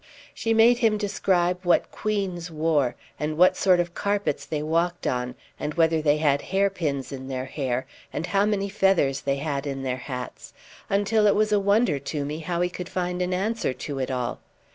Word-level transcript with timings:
She 0.33 0.51
made 0.51 0.79
him 0.79 0.97
describe 0.97 1.59
what 1.63 1.91
queens 1.91 2.49
wore, 2.49 2.95
and 3.19 3.37
what 3.37 3.55
sort 3.55 3.79
of 3.79 3.93
carpets 3.93 4.47
they 4.47 4.63
walked 4.63 5.05
on, 5.05 5.35
and 5.59 5.75
whether 5.75 6.01
they 6.01 6.17
had 6.17 6.41
hairpins 6.41 7.11
in 7.11 7.27
their 7.27 7.45
hair, 7.45 7.85
and 8.11 8.25
how 8.25 8.47
many 8.47 8.67
feathers 8.67 9.21
they 9.21 9.35
had 9.35 9.67
in 9.67 9.83
their 9.83 9.97
hats, 9.97 10.55
until 10.89 11.27
it 11.27 11.35
was 11.35 11.51
a 11.51 11.59
wonder 11.59 11.99
to 11.99 12.25
me 12.25 12.39
how 12.39 12.61
he 12.61 12.69
could 12.71 12.89
find 12.89 13.21
an 13.21 13.31
answer 13.31 13.73
to 13.73 13.99
it 13.99 14.09
all. 14.09 14.39